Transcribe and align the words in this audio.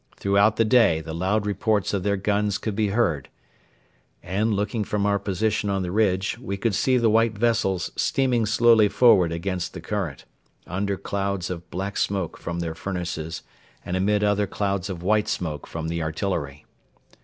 Throughout 0.17 0.55
the 0.55 0.65
day 0.65 0.99
the 0.99 1.13
loud 1.13 1.45
reports 1.45 1.93
of 1.93 2.01
their 2.01 2.17
guns 2.17 2.57
could 2.57 2.75
be 2.75 2.87
heard, 2.87 3.29
and, 4.23 4.51
looking 4.51 4.83
from 4.83 5.05
our 5.05 5.19
position 5.19 5.69
on 5.69 5.83
the 5.83 5.91
ridge, 5.91 6.39
we 6.39 6.57
could 6.57 6.73
see 6.73 6.97
the 6.97 7.07
white 7.11 7.37
vessels 7.37 7.91
steaming 7.95 8.47
slowly 8.47 8.87
forward 8.89 9.31
against 9.31 9.75
the 9.75 9.79
current, 9.79 10.25
under 10.65 10.97
clouds 10.97 11.51
of 11.51 11.69
black 11.69 11.97
smoke 11.97 12.35
from 12.39 12.61
their 12.61 12.73
furnaces 12.73 13.43
and 13.85 13.95
amid 13.95 14.23
other 14.23 14.47
clouds 14.47 14.89
of 14.89 15.03
white 15.03 15.27
smoke 15.27 15.67
from 15.67 15.87
the 15.87 16.01
artillery. 16.01 16.65